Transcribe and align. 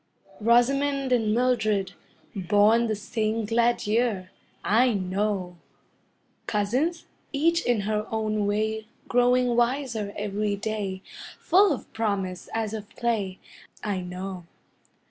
Rosamond 0.39 1.11
and 1.11 1.31
Mildred, 1.31 1.93
born 2.35 2.87
the 2.87 2.95
same 2.95 3.45
glad 3.45 3.85
year 3.85 4.31
I 4.63 4.95
know! 4.95 5.57
Cousins; 6.47 7.05
each 7.31 7.63
in 7.63 7.81
her 7.81 8.07
own 8.09 8.47
way 8.47 8.87
Growing 9.07 9.55
wiser 9.55 10.11
every 10.17 10.55
day, 10.55 11.03
Full 11.37 11.71
of 11.71 11.93
promise 11.93 12.49
as 12.51 12.73
of 12.73 12.89
play 12.95 13.37
I 13.83 14.01
know! 14.01 14.45